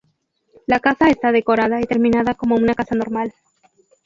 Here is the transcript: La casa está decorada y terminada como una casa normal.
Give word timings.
La 0.65 0.79
casa 0.79 1.11
está 1.11 1.31
decorada 1.31 1.79
y 1.79 1.83
terminada 1.85 2.33
como 2.33 2.55
una 2.55 2.73
casa 2.73 2.95
normal. 2.95 3.35